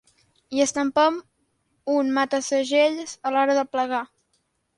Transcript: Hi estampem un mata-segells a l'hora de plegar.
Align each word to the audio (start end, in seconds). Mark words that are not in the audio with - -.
Hi 0.55 0.61
estampem 0.63 1.19
un 1.97 2.09
mata-segells 2.15 3.15
a 3.31 3.35
l'hora 3.37 3.59
de 3.61 3.67
plegar. 3.77 4.03